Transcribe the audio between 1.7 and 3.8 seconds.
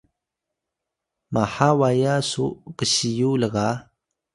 waya su ksiyu lga